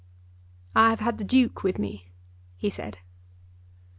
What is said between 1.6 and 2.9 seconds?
with me," he